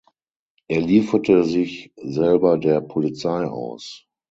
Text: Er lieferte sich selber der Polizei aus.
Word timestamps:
Er 0.67 0.81
lieferte 0.81 1.43
sich 1.43 1.93
selber 1.95 2.57
der 2.57 2.81
Polizei 2.81 3.45
aus. 3.45 4.07